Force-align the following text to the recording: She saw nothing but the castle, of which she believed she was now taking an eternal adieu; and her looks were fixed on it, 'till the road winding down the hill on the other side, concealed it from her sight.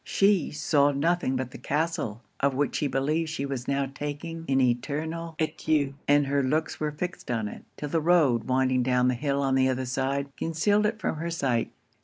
She 0.03 0.49
saw 0.49 0.91
nothing 0.91 1.35
but 1.35 1.51
the 1.51 1.59
castle, 1.59 2.23
of 2.39 2.55
which 2.55 2.75
she 2.77 2.87
believed 2.87 3.29
she 3.29 3.45
was 3.45 3.67
now 3.67 3.85
taking 3.85 4.45
an 4.49 4.59
eternal 4.59 5.35
adieu; 5.37 5.93
and 6.07 6.25
her 6.25 6.41
looks 6.41 6.79
were 6.79 6.89
fixed 6.91 7.29
on 7.29 7.47
it, 7.47 7.65
'till 7.77 7.89
the 7.89 8.01
road 8.01 8.45
winding 8.45 8.81
down 8.81 9.09
the 9.09 9.13
hill 9.13 9.43
on 9.43 9.53
the 9.53 9.69
other 9.69 9.85
side, 9.85 10.29
concealed 10.37 10.87
it 10.87 10.99
from 10.99 11.17
her 11.17 11.29
sight. 11.29 11.71